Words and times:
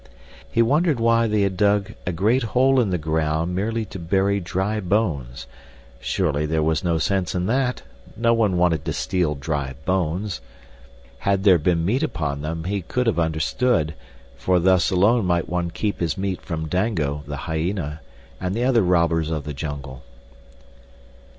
He 0.51 0.63
wondered 0.63 0.99
why 0.99 1.27
they 1.27 1.43
had 1.43 1.55
dug 1.55 1.93
a 2.07 2.11
great 2.11 2.41
hole 2.41 2.79
in 2.79 2.89
the 2.89 2.97
ground 2.97 3.53
merely 3.53 3.85
to 3.85 3.99
bury 3.99 4.39
dry 4.39 4.79
bones. 4.79 5.45
Surely 5.99 6.47
there 6.47 6.63
was 6.63 6.83
no 6.83 6.97
sense 6.97 7.35
in 7.35 7.45
that; 7.45 7.83
no 8.17 8.33
one 8.33 8.57
wanted 8.57 8.83
to 8.85 8.93
steal 8.93 9.35
dry 9.35 9.75
bones. 9.85 10.41
Had 11.19 11.43
there 11.43 11.59
been 11.59 11.85
meat 11.85 12.01
upon 12.01 12.41
them 12.41 12.63
he 12.63 12.81
could 12.81 13.05
have 13.05 13.19
understood, 13.19 13.93
for 14.35 14.57
thus 14.57 14.89
alone 14.89 15.23
might 15.27 15.47
one 15.47 15.69
keep 15.69 15.99
his 15.99 16.17
meat 16.17 16.41
from 16.41 16.67
Dango, 16.67 17.21
the 17.27 17.37
hyena, 17.45 18.01
and 18.39 18.55
the 18.55 18.63
other 18.63 18.81
robbers 18.81 19.29
of 19.29 19.43
the 19.43 19.53
jungle. 19.53 20.01